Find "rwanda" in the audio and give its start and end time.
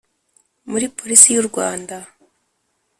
1.49-1.97